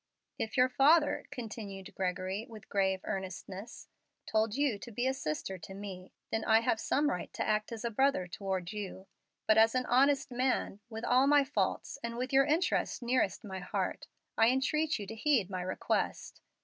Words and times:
"If 0.39 0.57
your 0.57 0.67
father," 0.67 1.27
continued 1.29 1.93
Gregory, 1.93 2.47
with 2.49 2.69
grave 2.69 3.01
earnestness, 3.03 3.87
"told 4.25 4.55
you 4.55 4.79
to 4.79 4.91
be 4.91 5.05
a 5.05 5.13
sister 5.13 5.59
to 5.59 5.75
me, 5.75 6.11
then 6.31 6.43
I 6.43 6.61
have 6.61 6.79
some 6.79 7.07
right 7.07 7.31
to 7.33 7.47
act 7.47 7.71
as 7.71 7.85
a 7.85 7.91
brother 7.91 8.25
toward 8.25 8.73
you. 8.73 9.05
But 9.45 9.59
as 9.59 9.75
an 9.75 9.85
honest 9.85 10.31
man, 10.31 10.79
with 10.89 11.03
all 11.05 11.27
my 11.27 11.43
faults, 11.43 11.99
and 12.03 12.17
with 12.17 12.33
your 12.33 12.45
interests 12.45 13.03
nearest 13.03 13.43
my 13.43 13.59
heart, 13.59 14.07
I 14.39 14.47
entreat 14.49 14.97
you 14.97 15.05
to 15.05 15.13
heed 15.13 15.51
my 15.51 15.61
request. 15.61 16.41